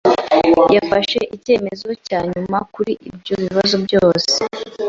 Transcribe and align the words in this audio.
Yafashe 0.75 1.19
icyemezo 1.35 1.89
cya 2.05 2.19
nyuma 2.31 2.57
kuri 2.73 2.93
ibyo 3.09 3.33
bibazo 3.43 3.75
byose. 3.85 4.35